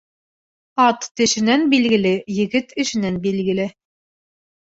[0.83, 3.67] Ат тешенән билгеле, егет эшенән билгеле.